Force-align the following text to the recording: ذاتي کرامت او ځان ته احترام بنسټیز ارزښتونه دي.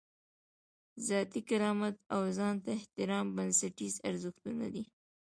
ذاتي 1.07 1.39
کرامت 1.49 1.95
او 2.15 2.21
ځان 2.37 2.55
ته 2.63 2.69
احترام 2.79 3.25
بنسټیز 3.35 3.93
ارزښتونه 4.09 4.65
دي. 4.73 4.83